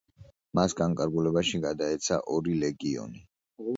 [0.59, 3.27] მას განკარგულებაში გადაეცა ორი ლეგიონი.